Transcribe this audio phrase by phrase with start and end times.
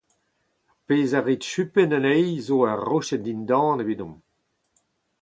[0.71, 4.19] "Ar pezh a rit ""chupenn"" anezhi zo ur ""roched-dindan"" evidomp."